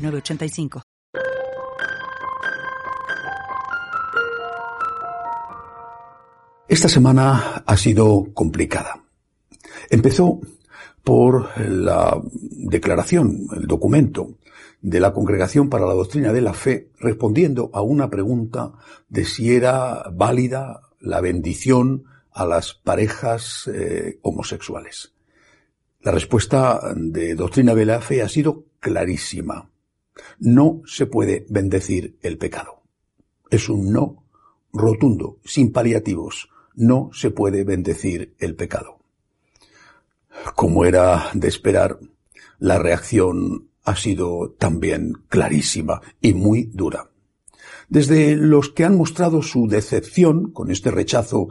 985. 0.00 0.82
Esta 6.68 6.88
semana 6.88 7.64
ha 7.66 7.76
sido 7.76 8.26
complicada. 8.32 9.02
Empezó 9.90 10.40
por 11.02 11.50
la 11.58 12.20
declaración, 12.32 13.48
el 13.56 13.66
documento 13.66 14.36
de 14.80 15.00
la 15.00 15.12
Congregación 15.12 15.68
para 15.68 15.86
la 15.86 15.94
Doctrina 15.94 16.32
de 16.32 16.40
la 16.40 16.54
Fe, 16.54 16.90
respondiendo 17.00 17.70
a 17.72 17.82
una 17.82 18.08
pregunta 18.08 18.72
de 19.08 19.24
si 19.24 19.54
era 19.54 20.04
válida 20.12 20.82
la 21.00 21.20
bendición 21.20 22.04
a 22.32 22.46
las 22.46 22.74
parejas 22.74 23.68
eh, 23.72 24.18
homosexuales. 24.22 25.12
La 26.02 26.12
respuesta 26.12 26.80
de 26.94 27.34
Doctrina 27.34 27.74
de 27.74 27.84
la 27.84 28.00
Fe 28.00 28.22
ha 28.22 28.28
sido 28.28 28.64
clarísima. 28.78 29.69
No 30.38 30.82
se 30.86 31.06
puede 31.06 31.46
bendecir 31.48 32.16
el 32.22 32.38
pecado. 32.38 32.82
Es 33.50 33.68
un 33.68 33.92
no 33.92 34.24
rotundo, 34.72 35.38
sin 35.44 35.72
paliativos. 35.72 36.48
No 36.74 37.10
se 37.12 37.30
puede 37.30 37.64
bendecir 37.64 38.34
el 38.38 38.54
pecado. 38.54 39.00
Como 40.54 40.84
era 40.84 41.30
de 41.34 41.48
esperar, 41.48 41.98
la 42.58 42.78
reacción 42.78 43.68
ha 43.84 43.96
sido 43.96 44.54
también 44.58 45.14
clarísima 45.28 46.00
y 46.20 46.34
muy 46.34 46.64
dura. 46.72 47.10
Desde 47.88 48.36
los 48.36 48.70
que 48.70 48.84
han 48.84 48.96
mostrado 48.96 49.42
su 49.42 49.66
decepción 49.66 50.52
con 50.52 50.70
este 50.70 50.90
rechazo 50.90 51.48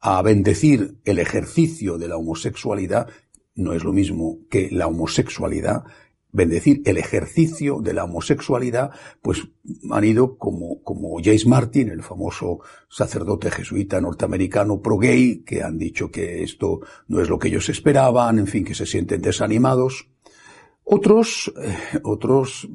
a 0.00 0.22
bendecir 0.22 0.96
el 1.04 1.18
ejercicio 1.18 1.98
de 1.98 2.08
la 2.08 2.16
homosexualidad, 2.16 3.08
no 3.54 3.74
es 3.74 3.84
lo 3.84 3.92
mismo 3.92 4.38
que 4.48 4.70
la 4.70 4.86
homosexualidad, 4.86 5.84
bendecir 6.32 6.82
el 6.86 6.96
ejercicio 6.96 7.80
de 7.80 7.92
la 7.92 8.04
homosexualidad, 8.04 8.90
pues 9.20 9.46
han 9.90 10.04
ido 10.04 10.38
como, 10.38 10.82
como 10.82 11.18
James 11.22 11.46
Martin, 11.46 11.90
el 11.90 12.02
famoso 12.02 12.60
sacerdote 12.88 13.50
jesuita 13.50 14.00
norteamericano 14.00 14.80
pro-gay, 14.80 15.42
que 15.44 15.62
han 15.62 15.78
dicho 15.78 16.10
que 16.10 16.42
esto 16.42 16.80
no 17.08 17.20
es 17.20 17.28
lo 17.28 17.38
que 17.38 17.48
ellos 17.48 17.68
esperaban, 17.68 18.38
en 18.38 18.46
fin, 18.46 18.64
que 18.64 18.74
se 18.74 18.86
sienten 18.86 19.20
desanimados. 19.20 20.08
Otros, 20.84 21.52
eh, 21.62 22.00
otros 22.02 22.68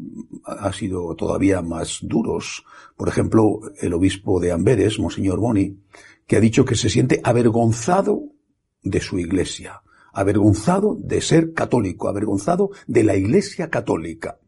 han 0.46 0.74
sido 0.74 1.16
todavía 1.16 1.62
más 1.62 2.00
duros. 2.04 2.64
Por 2.96 3.10
ejemplo, 3.10 3.60
el 3.82 3.94
obispo 3.94 4.40
de 4.40 4.52
Amberes, 4.52 5.00
Monseñor 5.00 5.40
Boni, 5.40 5.78
que 6.28 6.38
ha 6.38 6.40
dicho 6.40 6.64
que 6.64 6.76
se 6.76 6.90
siente 6.90 7.20
avergonzado 7.24 8.22
de 8.84 9.02
su 9.02 9.18
iglesia 9.20 9.82
avergonzado 10.18 10.98
de 11.00 11.22
ser 11.22 11.54
católico, 11.54 12.10
avergonzado 12.10 12.72
de 12.88 13.04
la 13.04 13.16
Iglesia 13.16 13.70
católica. 13.70 14.40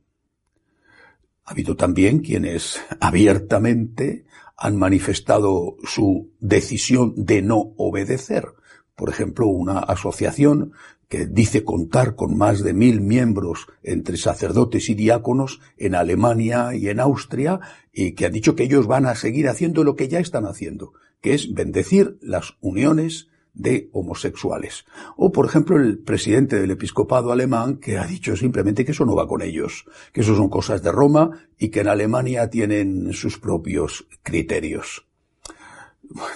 Ha 1.46 1.52
habido 1.52 1.76
también 1.76 2.20
quienes 2.20 2.82
abiertamente 3.00 4.26
han 4.58 4.78
manifestado 4.78 5.78
su 5.84 6.32
decisión 6.40 7.14
de 7.16 7.44
no 7.44 7.74
obedecer. 7.78 8.48
Por 8.96 9.10
ejemplo, 9.10 9.46
una 9.46 9.78
asociación 9.78 10.74
que 11.08 11.28
dice 11.28 11.64
contar 11.64 12.16
con 12.16 12.36
más 12.36 12.64
de 12.64 12.74
mil 12.74 13.00
miembros 13.02 13.68
entre 13.84 14.18
sacerdotes 14.18 14.90
y 14.90 14.96
diáconos 14.96 15.62
en 15.78 15.94
Alemania 15.94 16.74
y 16.74 16.90
en 16.90 17.00
Austria 17.00 17.60
y 17.94 18.14
que 18.14 18.26
ha 18.26 18.30
dicho 18.30 18.56
que 18.56 18.64
ellos 18.64 18.88
van 18.88 19.06
a 19.06 19.14
seguir 19.14 19.48
haciendo 19.50 19.84
lo 19.84 19.96
que 19.96 20.08
ya 20.08 20.20
están 20.20 20.46
haciendo, 20.46 20.94
que 21.22 21.36
es 21.36 21.54
bendecir 21.54 22.18
las 22.22 22.58
uniones 22.60 23.30
de 23.60 23.90
homosexuales. 23.92 24.86
O, 25.18 25.32
por 25.32 25.46
ejemplo, 25.46 25.78
el 25.78 26.00
presidente 26.00 26.60
del 26.60 26.72
episcopado 26.72 27.32
alemán 27.32 27.78
que 27.78 27.98
ha 27.98 28.08
dicho 28.08 28.36
simplemente 28.36 28.86
que 28.86 28.94
eso 28.94 29.06
no 29.06 29.16
va 29.16 29.28
con 29.28 29.42
ellos, 29.42 29.86
que 30.14 30.22
eso 30.22 30.36
son 30.36 30.50
cosas 30.50 30.82
de 30.82 30.92
Roma 30.92 31.48
y 31.58 31.70
que 31.70 31.82
en 31.82 31.90
Alemania 31.90 32.50
tienen 32.50 33.14
sus 33.14 33.38
propios 33.38 34.08
criterios. 34.24 35.06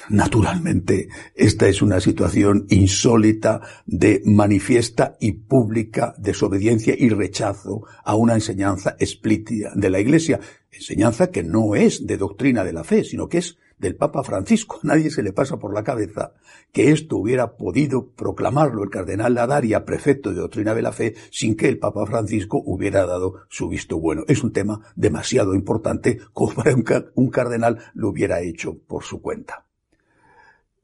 Naturalmente, 0.10 1.08
esta 1.34 1.68
es 1.68 1.82
una 1.82 2.00
situación 2.00 2.68
insólita 2.70 3.62
de 3.88 4.22
manifiesta 4.26 5.18
y 5.20 5.32
pública 5.32 6.14
desobediencia 6.18 6.94
y 6.96 7.10
rechazo 7.10 7.84
a 8.04 8.16
una 8.16 8.36
enseñanza 8.36 8.96
explícita 9.00 9.72
de 9.74 9.90
la 9.90 10.00
Iglesia, 10.00 10.40
enseñanza 10.72 11.32
que 11.32 11.44
no 11.44 11.74
es 11.74 12.06
de 12.06 12.18
doctrina 12.18 12.64
de 12.64 12.74
la 12.74 12.84
fe, 12.84 13.04
sino 13.04 13.28
que 13.28 13.40
es 13.40 13.58
del 13.78 13.96
Papa 13.96 14.24
Francisco. 14.24 14.80
Nadie 14.84 15.10
se 15.10 15.24
le 15.24 15.34
pasa 15.34 15.58
por 15.58 15.74
la 15.74 15.84
cabeza 15.84 16.34
que 16.72 16.92
esto 16.92 17.18
hubiera 17.18 17.58
podido 17.58 18.12
proclamarlo 18.12 18.84
el 18.84 18.90
cardenal 18.90 19.34
Ladaria, 19.34 19.86
prefecto 19.86 20.30
de 20.32 20.42
doctrina 20.42 20.74
de 20.74 20.82
la 20.82 20.92
fe, 20.92 21.16
sin 21.32 21.56
que 21.56 21.68
el 21.68 21.80
Papa 21.80 22.06
Francisco 22.06 22.62
hubiera 22.66 23.06
dado 23.06 23.42
su 23.50 23.68
visto 23.68 24.00
bueno. 24.00 24.24
Es 24.28 24.44
un 24.44 24.54
tema 24.54 24.82
demasiado 24.96 25.54
importante 25.54 26.20
como 26.34 26.54
para 26.54 26.76
un 27.16 27.30
cardenal 27.30 27.80
lo 27.94 28.10
hubiera 28.10 28.42
hecho 28.42 28.78
por 28.78 29.04
su 29.04 29.22
cuenta. 29.22 29.66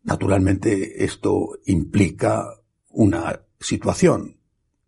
Naturalmente 0.03 1.03
esto 1.03 1.57
implica 1.66 2.59
una 2.89 3.41
situación 3.59 4.38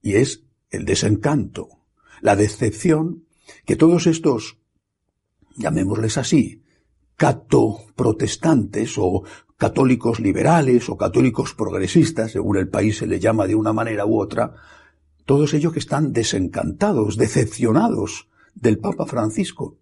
y 0.01 0.15
es 0.15 0.43
el 0.69 0.85
desencanto, 0.85 1.69
la 2.21 2.35
decepción 2.35 3.25
que 3.65 3.75
todos 3.75 4.07
estos, 4.07 4.57
llamémosles 5.55 6.17
así, 6.17 6.63
cato 7.21 7.77
protestantes 7.95 8.97
o 8.97 9.21
católicos 9.55 10.19
liberales 10.19 10.89
o 10.89 10.97
católicos 10.97 11.53
progresistas, 11.53 12.31
según 12.31 12.57
el 12.57 12.67
país 12.67 12.97
se 12.97 13.05
le 13.05 13.19
llama 13.19 13.45
de 13.45 13.53
una 13.53 13.73
manera 13.73 14.07
u 14.07 14.19
otra, 14.19 14.55
todos 15.27 15.53
ellos 15.53 15.71
que 15.71 15.77
están 15.77 16.13
desencantados, 16.13 17.17
decepcionados 17.17 18.27
del 18.55 18.79
Papa 18.79 19.05
Francisco. 19.05 19.77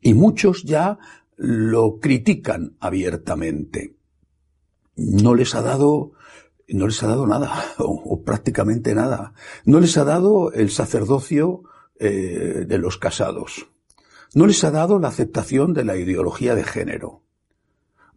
Y 0.00 0.14
muchos 0.14 0.62
ya 0.62 0.96
lo 1.34 1.98
critican 1.98 2.76
abiertamente. 2.78 3.96
No 4.94 5.34
les 5.34 5.56
ha 5.56 5.62
dado, 5.62 6.12
no 6.68 6.86
les 6.86 7.02
ha 7.02 7.08
dado 7.08 7.26
nada, 7.26 7.50
o, 7.78 8.22
prácticamente 8.22 8.94
nada. 8.94 9.34
No 9.64 9.80
les 9.80 9.96
ha 9.96 10.04
dado 10.04 10.52
el 10.52 10.70
sacerdocio 10.70 11.64
eh, 11.98 12.64
de 12.64 12.78
los 12.78 12.96
casados 12.96 13.73
no 14.34 14.46
les 14.46 14.64
ha 14.64 14.70
dado 14.70 14.98
la 14.98 15.08
aceptación 15.08 15.72
de 15.72 15.84
la 15.84 15.96
ideología 15.96 16.54
de 16.54 16.64
género. 16.64 17.22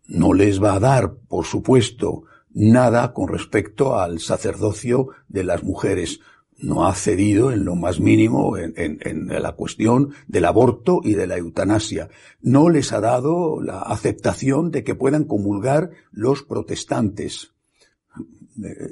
No 0.08 0.34
les 0.34 0.62
va 0.62 0.74
a 0.74 0.80
dar, 0.80 1.14
por 1.28 1.46
supuesto, 1.46 2.24
nada 2.52 3.14
con 3.14 3.28
respecto 3.28 4.00
al 4.00 4.20
sacerdocio 4.20 5.10
de 5.28 5.44
las 5.44 5.64
mujeres. 5.64 6.20
No 6.58 6.88
ha 6.88 6.96
cedido 6.96 7.52
en 7.52 7.66
lo 7.66 7.76
más 7.76 8.00
mínimo 8.00 8.58
en, 8.58 9.28
la 9.28 9.52
cuestión 9.52 10.14
del 10.28 10.46
aborto 10.46 11.02
y 11.04 11.14
de 11.14 11.28
la 11.28 11.38
eutanasia. 11.38 12.10
No 12.42 12.70
les 12.70 12.94
ha 12.94 13.00
dado 13.00 13.62
la 13.62 13.82
aceptación 13.82 14.72
de 14.72 14.84
que 14.84 14.96
puedan 14.96 15.26
comulgar 15.26 15.92
los 16.12 16.42
protestantes. 16.42 17.54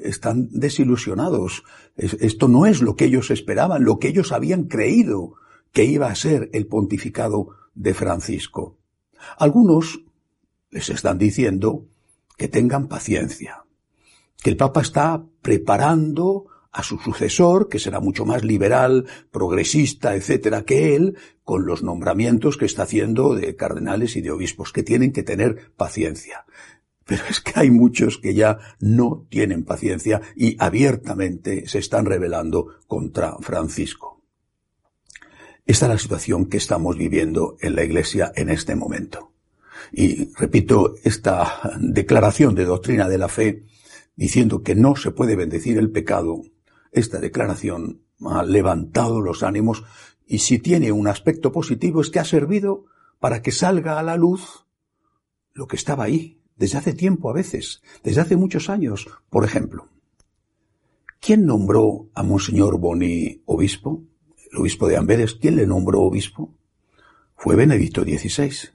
Están 0.04 0.50
desilusionados. 0.52 1.64
Esto 1.98 2.48
no 2.48 2.68
es 2.68 2.84
lo 2.84 2.96
que 2.96 3.06
ellos 3.06 3.32
esperaban, 3.32 3.84
lo 3.84 3.98
que 3.98 4.10
ellos 4.10 4.32
habían 4.32 4.66
creído 4.66 5.38
que 5.76 5.84
iba 5.84 6.08
a 6.08 6.16
ser 6.16 6.50
el 6.54 6.68
pontificado 6.68 7.50
de 7.74 7.94
Francisco. 7.94 8.78
Algunos 9.38 10.00
les 10.72 10.90
están 10.90 11.18
diciendo 11.18 11.86
que 12.38 12.48
tengan 12.48 12.88
paciencia, 12.88 13.66
que 14.42 14.52
el 14.52 14.56
Papa 14.56 14.80
está 14.80 15.26
preparando 15.42 16.46
a 16.72 16.82
su 16.82 16.98
sucesor, 16.98 17.68
que 17.68 17.80
será 17.80 18.00
mucho 18.00 18.26
más 18.26 18.46
liberal, 18.46 19.06
progresista, 19.32 20.16
etcétera, 20.16 20.64
que 20.64 20.96
él, 20.96 21.18
con 21.44 21.66
los 21.66 21.84
nombramientos 21.84 22.56
que 22.56 22.66
está 22.66 22.84
haciendo 22.84 23.36
de 23.36 23.58
cardenales 23.58 24.16
y 24.16 24.22
de 24.22 24.32
obispos, 24.32 24.72
que 24.72 24.84
tienen 24.84 25.12
que 25.12 25.24
tener 25.24 25.74
paciencia. 25.76 26.46
Pero 27.04 27.24
es 27.30 27.42
que 27.42 27.52
hay 27.60 27.70
muchos 27.70 28.18
que 28.18 28.34
ya 28.34 28.60
no 28.80 29.26
tienen 29.28 29.66
paciencia 29.66 30.22
y 30.38 30.56
abiertamente 30.58 31.68
se 31.68 31.80
están 31.80 32.06
rebelando 32.06 32.78
contra 32.88 33.36
Francisco. 33.42 34.15
Esta 35.66 35.88
es 35.88 35.92
la 35.92 35.98
situación 35.98 36.46
que 36.46 36.58
estamos 36.58 36.96
viviendo 36.96 37.58
en 37.60 37.76
la 37.76 37.84
Iglesia 37.84 38.32
en 38.36 38.50
este 38.50 38.76
momento. 38.76 39.34
Y 39.92 40.32
repito, 40.36 40.94
esta 41.04 41.72
declaración 41.80 42.54
de 42.54 42.66
doctrina 42.66 43.10
de 43.10 43.18
la 43.18 43.30
fe, 43.30 43.64
diciendo 44.16 44.62
que 44.62 44.76
no 44.76 44.96
se 44.96 45.10
puede 45.10 45.36
bendecir 45.36 45.80
el 45.80 45.90
pecado, 45.90 46.44
esta 46.92 47.20
declaración 47.20 48.02
ha 48.22 48.44
levantado 48.44 49.22
los 49.22 49.42
ánimos 49.42 49.84
y 50.28 50.40
si 50.40 50.60
tiene 50.60 50.92
un 50.92 51.08
aspecto 51.08 51.52
positivo 51.52 52.02
es 52.02 52.12
que 52.12 52.20
ha 52.20 52.26
servido 52.26 52.86
para 53.20 53.42
que 53.42 53.52
salga 53.52 53.98
a 54.00 54.04
la 54.04 54.18
luz 54.18 54.66
lo 55.54 55.68
que 55.68 55.78
estaba 55.78 56.04
ahí, 56.04 56.42
desde 56.56 56.78
hace 56.78 56.94
tiempo 56.94 57.30
a 57.30 57.34
veces, 57.34 57.82
desde 58.04 58.22
hace 58.22 58.36
muchos 58.36 58.70
años. 58.70 59.08
Por 59.30 59.44
ejemplo, 59.44 59.88
¿quién 61.20 61.46
nombró 61.46 62.10
a 62.14 62.22
Monseñor 62.22 62.78
Boni 62.80 63.42
obispo? 63.46 64.04
El 64.52 64.60
obispo 64.60 64.88
de 64.88 64.98
Amberes, 64.98 65.36
¿quién 65.36 65.56
le 65.56 65.68
nombró 65.68 66.02
obispo? 66.02 66.54
Fue 67.36 67.56
Benedicto 67.56 68.04
XVI. 68.04 68.70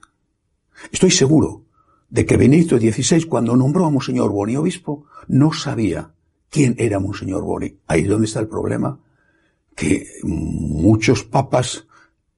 Estoy 0.91 1.11
seguro 1.11 1.65
de 2.09 2.25
que 2.25 2.37
Benedicto 2.37 2.77
XVI, 2.77 3.25
cuando 3.25 3.55
nombró 3.55 3.85
a 3.85 3.89
Monseñor 3.89 4.31
Boni 4.31 4.57
obispo, 4.57 5.05
no 5.27 5.53
sabía 5.53 6.13
quién 6.49 6.75
era 6.77 6.99
Monseñor 6.99 7.43
Boni. 7.43 7.77
Ahí 7.87 8.01
es 8.01 8.09
donde 8.09 8.27
está 8.27 8.39
el 8.39 8.47
problema, 8.47 8.99
que 9.75 10.07
muchos 10.23 11.23
papas 11.23 11.87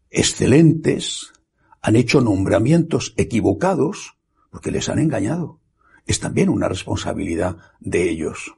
excelentes 0.09 1.33
han 1.81 1.95
hecho 1.95 2.21
nombramientos 2.21 3.13
equivocados 3.17 4.15
porque 4.51 4.71
les 4.71 4.87
han 4.87 4.99
engañado. 4.99 5.59
Es 6.05 6.19
también 6.19 6.49
una 6.49 6.69
responsabilidad 6.69 7.57
de 7.79 8.09
ellos. 8.09 8.55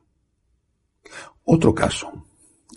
Otro 1.45 1.73
caso. 1.73 2.25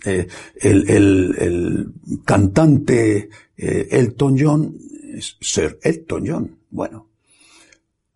Eh, 0.05 0.27
el, 0.61 0.89
el, 0.89 1.93
cantante 2.23 3.29
eh, 3.57 3.87
Elton 3.91 4.37
John, 4.39 4.77
Sir 5.19 5.79
Elton 5.83 6.23
John, 6.25 6.57
bueno, 6.69 7.09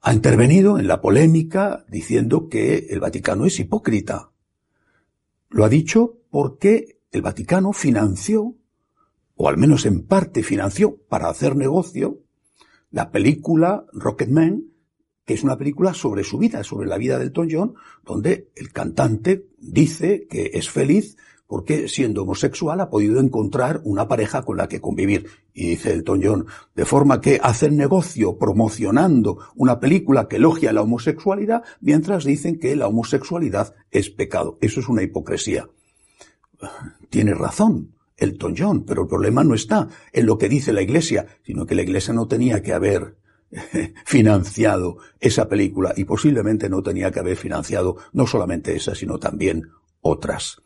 ha 0.01 0.13
intervenido 0.13 0.79
en 0.79 0.87
la 0.87 1.01
polémica 1.01 1.85
diciendo 1.87 2.47
que 2.49 2.87
el 2.89 2.99
Vaticano 2.99 3.45
es 3.45 3.59
hipócrita. 3.59 4.31
Lo 5.49 5.65
ha 5.65 5.69
dicho 5.69 6.19
porque 6.29 6.99
el 7.11 7.21
Vaticano 7.21 7.73
financió, 7.73 8.55
o 9.35 9.49
al 9.49 9.57
menos 9.57 9.85
en 9.85 10.05
parte 10.05 10.43
financió, 10.43 10.97
para 11.07 11.29
hacer 11.29 11.55
negocio, 11.55 12.19
la 12.91 13.11
película 13.11 13.85
Rocketman, 13.93 14.65
que 15.25 15.33
es 15.33 15.43
una 15.43 15.57
película 15.57 15.93
sobre 15.93 16.23
su 16.23 16.37
vida, 16.37 16.63
sobre 16.63 16.87
la 16.87 16.97
vida 16.97 17.17
del 17.17 17.27
Elton 17.27 17.47
John, 17.49 17.75
donde 18.03 18.51
el 18.55 18.71
cantante 18.71 19.47
dice 19.57 20.27
que 20.29 20.51
es 20.53 20.69
feliz 20.69 21.17
porque 21.47 21.87
siendo 21.87 22.23
homosexual 22.23 22.79
ha 22.81 22.89
podido 22.89 23.19
encontrar 23.19 23.81
una 23.83 24.07
pareja 24.07 24.43
con 24.43 24.57
la 24.57 24.67
que 24.67 24.81
convivir. 24.81 25.27
Y 25.53 25.69
dice 25.69 25.91
Elton 25.91 26.21
John, 26.23 26.45
de 26.75 26.85
forma 26.85 27.21
que 27.21 27.39
hacen 27.41 27.77
negocio 27.77 28.37
promocionando 28.37 29.39
una 29.55 29.79
película 29.79 30.27
que 30.27 30.37
elogia 30.37 30.73
la 30.73 30.81
homosexualidad, 30.81 31.63
mientras 31.81 32.25
dicen 32.25 32.59
que 32.59 32.75
la 32.75 32.87
homosexualidad 32.87 33.75
es 33.91 34.09
pecado. 34.09 34.57
Eso 34.61 34.79
es 34.79 34.89
una 34.89 35.03
hipocresía. 35.03 35.67
Tiene 37.09 37.33
razón 37.33 37.93
Elton 38.17 38.55
John, 38.57 38.83
pero 38.85 39.03
el 39.03 39.07
problema 39.07 39.43
no 39.43 39.53
está 39.53 39.87
en 40.11 40.25
lo 40.25 40.37
que 40.37 40.49
dice 40.49 40.73
la 40.73 40.81
Iglesia, 40.81 41.27
sino 41.43 41.65
que 41.65 41.75
la 41.75 41.81
Iglesia 41.81 42.13
no 42.13 42.27
tenía 42.27 42.61
que 42.61 42.73
haber 42.73 43.17
financiado 44.05 44.97
esa 45.19 45.47
película 45.47 45.93
y 45.95 46.05
posiblemente 46.05 46.69
no 46.69 46.81
tenía 46.81 47.11
que 47.11 47.19
haber 47.19 47.37
financiado 47.37 47.97
no 48.13 48.25
solamente 48.27 48.75
esa, 48.75 48.95
sino 48.95 49.19
también 49.19 49.69
otras. 50.01 50.61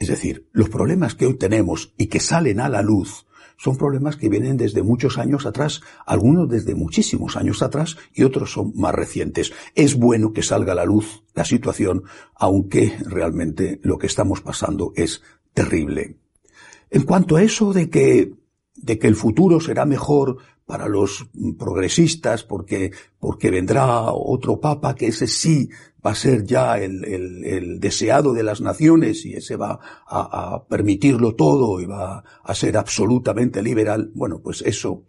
Es 0.00 0.08
decir, 0.08 0.48
los 0.52 0.70
problemas 0.70 1.14
que 1.14 1.26
hoy 1.26 1.34
tenemos 1.34 1.92
y 1.98 2.06
que 2.06 2.20
salen 2.20 2.58
a 2.58 2.70
la 2.70 2.80
luz 2.80 3.26
son 3.58 3.76
problemas 3.76 4.16
que 4.16 4.30
vienen 4.30 4.56
desde 4.56 4.82
muchos 4.82 5.18
años 5.18 5.44
atrás, 5.44 5.82
algunos 6.06 6.48
desde 6.48 6.74
muchísimos 6.74 7.36
años 7.36 7.62
atrás 7.62 7.98
y 8.14 8.22
otros 8.22 8.50
son 8.50 8.72
más 8.74 8.94
recientes. 8.94 9.52
Es 9.74 9.96
bueno 9.96 10.32
que 10.32 10.42
salga 10.42 10.72
a 10.72 10.76
la 10.76 10.86
luz 10.86 11.22
la 11.34 11.44
situación, 11.44 12.04
aunque 12.34 12.96
realmente 13.04 13.78
lo 13.82 13.98
que 13.98 14.06
estamos 14.06 14.40
pasando 14.40 14.94
es 14.96 15.20
terrible. 15.52 16.16
En 16.88 17.02
cuanto 17.02 17.36
a 17.36 17.42
eso 17.42 17.74
de 17.74 17.90
que, 17.90 18.32
de 18.76 18.98
que 18.98 19.06
el 19.06 19.16
futuro 19.16 19.60
será 19.60 19.84
mejor 19.84 20.38
para 20.70 20.86
los 20.86 21.26
progresistas 21.58 22.44
porque, 22.44 22.92
porque 23.18 23.50
vendrá 23.50 24.12
otro 24.12 24.60
papa 24.60 24.94
que 24.94 25.08
ese 25.08 25.26
sí 25.26 25.68
va 26.06 26.12
a 26.12 26.14
ser 26.14 26.44
ya 26.44 26.78
el, 26.78 27.04
el, 27.04 27.80
deseado 27.80 28.32
de 28.32 28.44
las 28.44 28.60
naciones 28.60 29.26
y 29.26 29.34
ese 29.34 29.56
va 29.56 29.80
a, 30.06 30.54
a, 30.54 30.64
permitirlo 30.68 31.34
todo 31.34 31.80
y 31.80 31.86
va 31.86 32.22
a 32.44 32.54
ser 32.54 32.76
absolutamente 32.76 33.64
liberal. 33.64 34.12
Bueno, 34.14 34.38
pues 34.38 34.62
eso, 34.62 35.02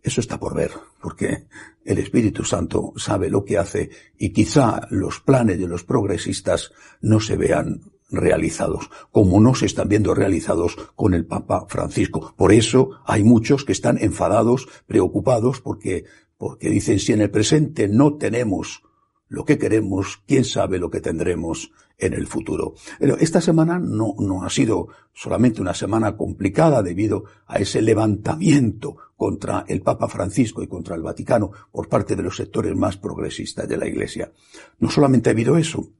eso 0.00 0.20
está 0.20 0.38
por 0.38 0.54
ver, 0.54 0.70
porque 1.02 1.48
el 1.84 1.98
Espíritu 1.98 2.44
Santo 2.44 2.92
sabe 2.96 3.28
lo 3.28 3.44
que 3.44 3.58
hace 3.58 3.90
y 4.16 4.30
quizá 4.30 4.86
los 4.90 5.18
planes 5.18 5.58
de 5.58 5.66
los 5.66 5.82
progresistas 5.82 6.70
no 7.00 7.18
se 7.18 7.36
vean 7.36 7.80
realizados, 8.10 8.90
como 9.10 9.40
no 9.40 9.54
se 9.54 9.66
están 9.66 9.88
viendo 9.88 10.14
realizados 10.14 10.76
con 10.94 11.14
el 11.14 11.26
Papa 11.26 11.66
Francisco. 11.68 12.34
Por 12.36 12.52
eso 12.52 12.90
hay 13.04 13.24
muchos 13.24 13.64
que 13.64 13.72
están 13.72 13.98
enfadados, 13.98 14.68
preocupados, 14.86 15.60
porque, 15.60 16.04
porque 16.36 16.70
dicen 16.70 16.98
si 16.98 17.12
en 17.12 17.22
el 17.22 17.30
presente 17.30 17.88
no 17.88 18.16
tenemos 18.16 18.82
lo 19.28 19.44
que 19.44 19.58
queremos, 19.58 20.22
quién 20.26 20.44
sabe 20.44 20.78
lo 20.78 20.90
que 20.90 21.00
tendremos 21.00 21.70
en 21.98 22.14
el 22.14 22.26
futuro. 22.26 22.74
Esta 22.98 23.40
semana 23.40 23.78
no, 23.78 24.14
no 24.18 24.42
ha 24.42 24.50
sido 24.50 24.88
solamente 25.12 25.60
una 25.60 25.74
semana 25.74 26.16
complicada 26.16 26.82
debido 26.82 27.24
a 27.46 27.58
ese 27.58 27.80
levantamiento 27.80 28.96
contra 29.16 29.64
el 29.68 29.82
Papa 29.82 30.08
Francisco 30.08 30.62
y 30.62 30.66
contra 30.66 30.96
el 30.96 31.02
Vaticano 31.02 31.52
por 31.70 31.88
parte 31.88 32.16
de 32.16 32.22
los 32.22 32.36
sectores 32.36 32.74
más 32.74 32.96
progresistas 32.96 33.68
de 33.68 33.76
la 33.76 33.86
Iglesia. 33.86 34.32
No 34.78 34.90
solamente 34.90 35.30
ha 35.30 35.32
habido 35.32 35.56
eso, 35.56 35.90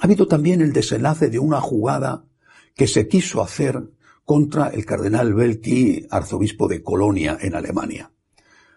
ha 0.00 0.04
habido 0.04 0.26
también 0.26 0.60
el 0.60 0.72
desenlace 0.72 1.28
de 1.28 1.38
una 1.38 1.60
jugada 1.60 2.24
que 2.74 2.86
se 2.86 3.08
quiso 3.08 3.42
hacer 3.42 3.90
contra 4.24 4.68
el 4.68 4.84
cardenal 4.84 5.34
Belki, 5.34 6.06
arzobispo 6.10 6.68
de 6.68 6.82
Colonia, 6.82 7.38
en 7.40 7.54
Alemania. 7.54 8.12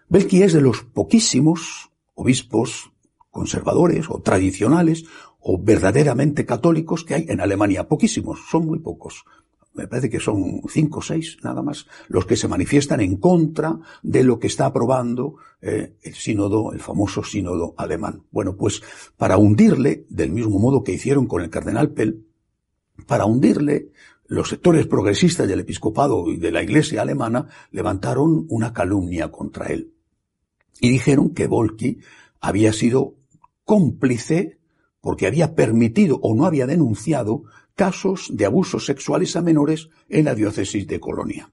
Belki 0.08 0.42
es 0.42 0.52
de 0.52 0.60
los 0.60 0.82
poquísimos 0.82 1.90
obispos 2.14 2.90
conservadores 3.30 4.06
o 4.08 4.20
tradicionales 4.20 5.04
o 5.40 5.58
verdaderamente 5.62 6.46
católicos 6.46 7.04
que 7.04 7.14
hay 7.14 7.26
en 7.28 7.40
Alemania. 7.40 7.88
Poquísimos, 7.88 8.40
son 8.50 8.66
muy 8.66 8.78
pocos 8.78 9.24
me 9.74 9.86
parece 9.86 10.10
que 10.10 10.20
son 10.20 10.62
cinco 10.68 10.98
o 10.98 11.02
seis 11.02 11.38
nada 11.42 11.62
más, 11.62 11.86
los 12.08 12.26
que 12.26 12.36
se 12.36 12.48
manifiestan 12.48 13.00
en 13.00 13.16
contra 13.16 13.78
de 14.02 14.22
lo 14.22 14.38
que 14.38 14.46
está 14.46 14.66
aprobando 14.66 15.36
eh, 15.60 15.94
el 16.02 16.14
sínodo, 16.14 16.72
el 16.72 16.80
famoso 16.80 17.24
sínodo 17.24 17.74
alemán. 17.76 18.22
Bueno, 18.30 18.56
pues 18.56 18.82
para 19.16 19.38
hundirle, 19.38 20.06
del 20.08 20.30
mismo 20.30 20.58
modo 20.58 20.84
que 20.84 20.92
hicieron 20.92 21.26
con 21.26 21.42
el 21.42 21.50
cardenal 21.50 21.90
Pell, 21.90 22.26
para 23.06 23.24
hundirle, 23.24 23.90
los 24.26 24.48
sectores 24.48 24.86
progresistas 24.86 25.46
del 25.46 25.60
episcopado 25.60 26.28
y 26.28 26.38
de 26.38 26.52
la 26.52 26.62
iglesia 26.62 27.02
alemana 27.02 27.48
levantaron 27.70 28.46
una 28.48 28.72
calumnia 28.72 29.30
contra 29.30 29.66
él. 29.66 29.92
Y 30.80 30.88
dijeron 30.88 31.34
que 31.34 31.46
Volki 31.46 31.98
había 32.40 32.72
sido 32.72 33.14
cómplice 33.64 34.58
porque 35.00 35.26
había 35.26 35.54
permitido 35.54 36.18
o 36.22 36.34
no 36.34 36.46
había 36.46 36.66
denunciado 36.66 37.44
casos 37.74 38.30
de 38.32 38.46
abusos 38.46 38.86
sexuales 38.86 39.36
a 39.36 39.42
menores 39.42 39.88
en 40.08 40.24
la 40.26 40.34
diócesis 40.34 40.86
de 40.86 41.00
Colonia. 41.00 41.52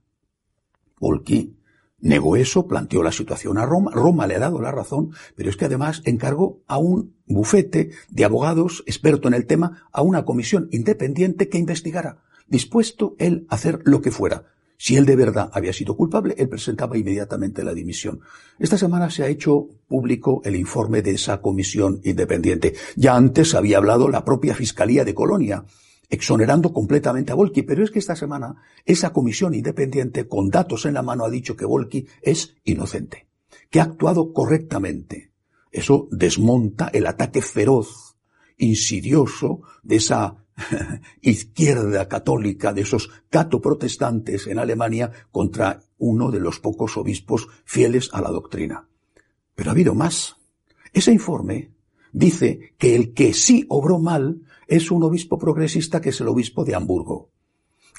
Volki 0.98 1.56
negó 2.00 2.36
eso, 2.36 2.66
planteó 2.66 3.02
la 3.02 3.12
situación 3.12 3.58
a 3.58 3.66
Roma, 3.66 3.90
Roma 3.92 4.26
le 4.26 4.36
ha 4.36 4.40
dado 4.40 4.60
la 4.60 4.72
razón, 4.72 5.12
pero 5.36 5.50
es 5.50 5.56
que 5.56 5.66
además 5.66 6.02
encargó 6.04 6.62
a 6.66 6.78
un 6.78 7.14
bufete 7.26 7.90
de 8.08 8.24
abogados 8.24 8.82
experto 8.86 9.28
en 9.28 9.34
el 9.34 9.46
tema, 9.46 9.88
a 9.92 10.02
una 10.02 10.24
comisión 10.24 10.68
independiente 10.72 11.48
que 11.48 11.58
investigara, 11.58 12.22
dispuesto 12.48 13.16
él 13.18 13.46
a 13.48 13.56
hacer 13.56 13.80
lo 13.84 14.00
que 14.00 14.10
fuera. 14.10 14.46
Si 14.82 14.96
él 14.96 15.04
de 15.04 15.14
verdad 15.14 15.50
había 15.52 15.74
sido 15.74 15.94
culpable, 15.94 16.34
él 16.38 16.48
presentaba 16.48 16.96
inmediatamente 16.96 17.62
la 17.62 17.74
dimisión. 17.74 18.20
Esta 18.58 18.78
semana 18.78 19.10
se 19.10 19.22
ha 19.22 19.28
hecho 19.28 19.68
público 19.86 20.40
el 20.42 20.56
informe 20.56 21.02
de 21.02 21.10
esa 21.10 21.42
comisión 21.42 22.00
independiente. 22.02 22.74
Ya 22.96 23.14
antes 23.14 23.54
había 23.54 23.76
hablado 23.76 24.08
la 24.08 24.24
propia 24.24 24.54
Fiscalía 24.54 25.04
de 25.04 25.12
Colonia, 25.12 25.66
exonerando 26.10 26.72
completamente 26.72 27.32
a 27.32 27.36
Volki, 27.36 27.62
pero 27.62 27.84
es 27.84 27.90
que 27.90 28.00
esta 28.00 28.16
semana 28.16 28.56
esa 28.84 29.12
comisión 29.12 29.54
independiente 29.54 30.26
con 30.26 30.50
datos 30.50 30.84
en 30.84 30.94
la 30.94 31.02
mano 31.02 31.24
ha 31.24 31.30
dicho 31.30 31.56
que 31.56 31.64
Volki 31.64 32.06
es 32.20 32.56
inocente, 32.64 33.28
que 33.70 33.80
ha 33.80 33.84
actuado 33.84 34.32
correctamente. 34.32 35.30
Eso 35.70 36.08
desmonta 36.10 36.90
el 36.92 37.06
ataque 37.06 37.40
feroz, 37.40 38.16
insidioso 38.58 39.62
de 39.84 39.96
esa 39.96 40.44
izquierda 41.22 42.08
católica, 42.08 42.72
de 42.72 42.82
esos 42.82 43.10
catoprotestantes 43.30 44.48
en 44.48 44.58
Alemania 44.58 45.12
contra 45.30 45.80
uno 45.98 46.30
de 46.32 46.40
los 46.40 46.58
pocos 46.58 46.96
obispos 46.96 47.48
fieles 47.64 48.10
a 48.12 48.20
la 48.20 48.30
doctrina. 48.30 48.88
Pero 49.54 49.70
ha 49.70 49.72
habido 49.72 49.94
más. 49.94 50.36
Ese 50.92 51.12
informe 51.12 51.70
dice 52.12 52.74
que 52.78 52.96
el 52.96 53.12
que 53.14 53.32
sí 53.32 53.64
obró 53.68 54.00
mal 54.00 54.42
es 54.70 54.92
un 54.92 55.02
obispo 55.02 55.36
progresista 55.36 56.00
que 56.00 56.10
es 56.10 56.20
el 56.20 56.28
obispo 56.28 56.64
de 56.64 56.76
Hamburgo, 56.76 57.32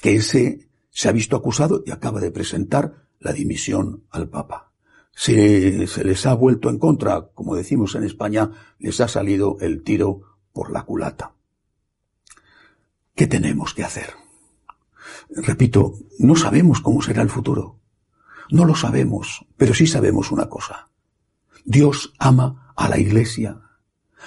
que 0.00 0.16
ese 0.16 0.70
se 0.90 1.08
ha 1.10 1.12
visto 1.12 1.36
acusado 1.36 1.82
y 1.84 1.90
acaba 1.90 2.18
de 2.18 2.30
presentar 2.30 3.06
la 3.20 3.32
dimisión 3.34 4.04
al 4.10 4.30
Papa. 4.30 4.72
Se, 5.14 5.86
se 5.86 6.02
les 6.02 6.24
ha 6.24 6.32
vuelto 6.32 6.70
en 6.70 6.78
contra, 6.78 7.28
como 7.34 7.56
decimos 7.56 7.94
en 7.94 8.04
España, 8.04 8.50
les 8.78 9.02
ha 9.02 9.08
salido 9.08 9.58
el 9.60 9.82
tiro 9.82 10.22
por 10.54 10.72
la 10.72 10.84
culata. 10.84 11.34
¿Qué 13.14 13.26
tenemos 13.26 13.74
que 13.74 13.84
hacer? 13.84 14.14
Repito, 15.28 15.98
no 16.18 16.36
sabemos 16.36 16.80
cómo 16.80 17.02
será 17.02 17.20
el 17.20 17.28
futuro. 17.28 17.80
No 18.50 18.64
lo 18.64 18.74
sabemos, 18.74 19.44
pero 19.58 19.74
sí 19.74 19.86
sabemos 19.86 20.32
una 20.32 20.48
cosa. 20.48 20.88
Dios 21.66 22.14
ama 22.18 22.72
a 22.74 22.88
la 22.88 22.98
Iglesia 22.98 23.60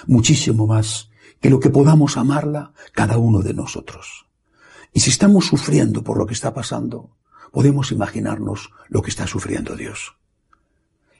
muchísimo 0.06 0.68
más 0.68 1.10
que 1.40 1.50
lo 1.50 1.60
que 1.60 1.70
podamos 1.70 2.16
amarla 2.16 2.72
cada 2.92 3.18
uno 3.18 3.40
de 3.40 3.54
nosotros. 3.54 4.26
Y 4.92 5.00
si 5.00 5.10
estamos 5.10 5.46
sufriendo 5.46 6.02
por 6.02 6.18
lo 6.18 6.26
que 6.26 6.34
está 6.34 6.54
pasando, 6.54 7.16
podemos 7.52 7.92
imaginarnos 7.92 8.70
lo 8.88 9.02
que 9.02 9.10
está 9.10 9.26
sufriendo 9.26 9.76
Dios. 9.76 10.16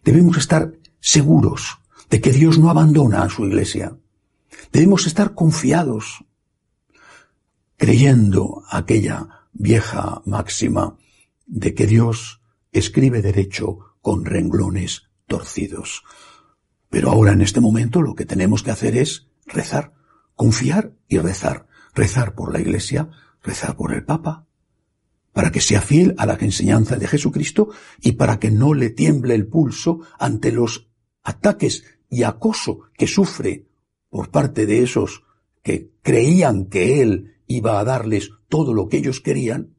Debemos 0.04 0.36
estar 0.36 0.72
seguros 1.00 1.78
de 2.10 2.20
que 2.20 2.32
Dios 2.32 2.58
no 2.58 2.70
abandona 2.70 3.22
a 3.22 3.28
su 3.28 3.44
iglesia. 3.44 3.96
Debemos 4.72 5.06
estar 5.06 5.34
confiados, 5.34 6.24
creyendo 7.76 8.62
aquella 8.70 9.46
vieja 9.52 10.22
máxima 10.24 10.96
de 11.46 11.74
que 11.74 11.86
Dios 11.86 12.40
escribe 12.72 13.22
derecho 13.22 13.96
con 14.00 14.24
renglones 14.24 15.08
torcidos. 15.26 16.04
Pero 16.90 17.10
ahora 17.10 17.32
en 17.32 17.42
este 17.42 17.60
momento 17.60 18.02
lo 18.02 18.14
que 18.14 18.26
tenemos 18.26 18.62
que 18.62 18.70
hacer 18.70 18.96
es 18.96 19.26
rezar, 19.46 19.92
confiar 20.36 20.92
y 21.08 21.18
rezar. 21.18 21.66
Rezar 21.94 22.34
por 22.34 22.52
la 22.52 22.60
Iglesia, 22.60 23.10
rezar 23.42 23.76
por 23.76 23.92
el 23.92 24.04
Papa, 24.04 24.46
para 25.32 25.50
que 25.50 25.60
sea 25.60 25.80
fiel 25.80 26.14
a 26.18 26.26
la 26.26 26.34
enseñanza 26.34 26.96
de 26.96 27.08
Jesucristo 27.08 27.70
y 28.00 28.12
para 28.12 28.38
que 28.38 28.50
no 28.50 28.74
le 28.74 28.90
tiemble 28.90 29.34
el 29.34 29.46
pulso 29.46 30.00
ante 30.18 30.52
los 30.52 30.88
ataques 31.22 31.84
y 32.08 32.22
acoso 32.22 32.80
que 32.96 33.06
sufre 33.06 33.66
por 34.08 34.30
parte 34.30 34.66
de 34.66 34.82
esos 34.82 35.24
que 35.62 35.90
creían 36.02 36.66
que 36.66 37.02
Él 37.02 37.34
iba 37.46 37.80
a 37.80 37.84
darles 37.84 38.30
todo 38.48 38.72
lo 38.72 38.88
que 38.88 38.98
ellos 38.98 39.20
querían, 39.20 39.74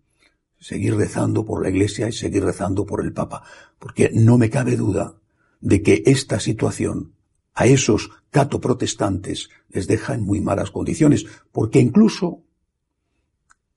seguir 0.60 0.96
rezando 0.96 1.46
por 1.46 1.64
la 1.64 1.70
Iglesia 1.70 2.08
y 2.08 2.12
seguir 2.12 2.44
rezando 2.44 2.86
por 2.86 3.02
el 3.02 3.14
Papa, 3.14 3.44
porque 3.80 4.12
no 4.14 4.38
me 4.38 4.50
cabe 4.50 4.76
duda 4.76 5.16
de 5.62 5.82
que 5.82 6.04
esta 6.06 6.40
situación 6.40 7.14
a 7.58 7.66
esos 7.66 8.12
cato 8.30 8.62
protestantes 8.62 9.50
les 9.70 9.88
deja 9.88 10.14
en 10.14 10.22
muy 10.22 10.42
malas 10.42 10.70
condiciones, 10.70 11.26
porque 11.52 11.80
incluso 11.80 12.44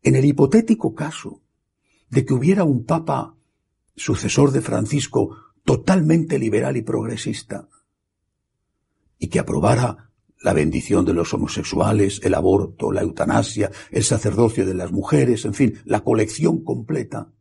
en 0.03 0.17
el 0.17 0.27
hipotético 0.27 0.95
caso 0.95 1.41
de 2.11 2.27
que 2.27 2.35
hubiera 2.35 2.63
un 2.63 2.85
papa 2.85 3.35
sucesor 3.97 4.53
de 4.53 4.61
Francisco 4.61 5.35
totalmente 5.65 6.39
liberal 6.39 6.77
y 6.77 6.83
progresista, 6.83 7.69
y 9.19 9.29
que 9.29 9.39
aprobara 9.39 10.11
la 10.43 10.53
bendición 10.53 11.07
de 11.07 11.15
los 11.15 11.33
homosexuales, 11.33 12.21
el 12.23 12.35
aborto, 12.35 12.93
la 12.93 13.01
eutanasia, 13.01 13.71
el 13.91 14.05
sacerdocio 14.05 14.67
de 14.67 14.75
las 14.75 14.93
mujeres, 14.93 15.47
en 15.47 15.55
fin, 15.55 15.81
la 15.87 16.01
colección 16.01 16.65
completa, 16.65 17.33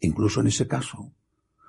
incluso 0.00 0.42
en 0.42 0.48
ese 0.48 0.66
caso, 0.66 1.14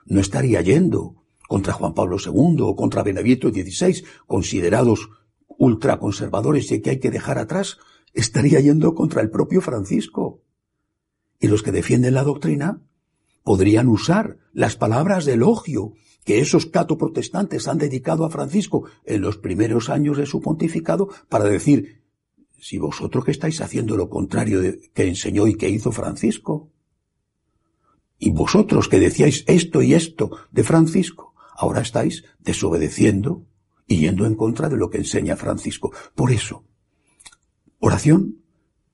no 0.06 0.20
estaría 0.20 0.60
yendo 0.62 1.21
contra 1.52 1.74
Juan 1.74 1.94
Pablo 1.94 2.16
II 2.16 2.62
o 2.62 2.78
contra 2.78 3.04
Benedicto 3.04 3.50
XVI, 3.50 4.06
considerados 4.26 5.10
ultraconservadores 5.50 6.72
y 6.72 6.82
que 6.82 6.92
hay 6.92 7.00
que 7.02 7.12
dejar 7.12 7.38
atrás, 7.38 7.78
estaría 8.14 8.62
yendo 8.62 8.96
contra 8.96 9.22
el 9.22 9.30
propio 9.30 9.60
Francisco. 9.60 10.46
Y 11.42 11.50
los 11.50 11.62
que 11.62 11.74
defienden 11.74 12.14
la 12.14 12.24
doctrina 12.24 12.82
podrían 13.44 13.90
usar 13.90 14.38
las 14.54 14.78
palabras 14.78 15.26
de 15.26 15.34
elogio 15.34 15.92
que 16.24 16.40
esos 16.40 16.68
cato 16.68 16.98
protestantes 16.98 17.68
han 17.68 17.80
dedicado 17.80 18.24
a 18.24 18.30
Francisco 18.30 18.86
en 19.04 19.20
los 19.20 19.36
primeros 19.36 19.90
años 19.90 20.16
de 20.16 20.28
su 20.28 20.40
pontificado 20.40 21.10
para 21.28 21.44
decir, 21.44 22.02
si 22.62 22.78
vosotros 22.78 23.26
que 23.26 23.32
estáis 23.32 23.60
haciendo 23.60 23.98
lo 23.98 24.08
contrario 24.08 24.62
de, 24.62 24.90
que 24.94 25.06
enseñó 25.06 25.48
y 25.48 25.56
que 25.56 25.68
hizo 25.70 25.92
Francisco, 25.92 26.72
y 28.18 28.32
vosotros 28.32 28.88
que 28.88 29.02
decíais 29.02 29.44
esto 29.48 29.82
y 29.82 29.96
esto 29.96 30.32
de 30.50 30.64
Francisco, 30.64 31.31
Ahora 31.62 31.82
estáis 31.82 32.24
desobedeciendo 32.40 33.46
y 33.86 34.00
yendo 34.00 34.26
en 34.26 34.34
contra 34.34 34.68
de 34.68 34.78
lo 34.78 34.90
que 34.90 34.98
enseña 34.98 35.36
Francisco. 35.36 35.94
Por 36.16 36.32
eso, 36.32 36.66
oración 37.78 38.42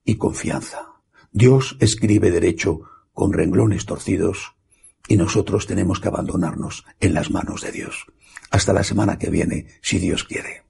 y 0.03 0.15
confianza. 0.15 1.00
Dios 1.31 1.77
escribe 1.79 2.29
derecho 2.29 2.81
con 3.13 3.31
renglones 3.31 3.86
torcidos 3.86 4.55
y 5.07 5.15
nosotros 5.15 5.65
tenemos 5.65 6.01
que 6.01 6.09
abandonarnos 6.09 6.83
en 7.00 7.13
las 7.13 7.31
manos 7.31 7.62
de 7.62 7.71
Dios. 7.71 8.05
Hasta 8.51 8.74
la 8.74 8.83
semana 8.83 9.17
que 9.17 9.29
viene, 9.29 9.67
si 9.81 9.97
Dios 9.97 10.25
quiere. 10.25 10.66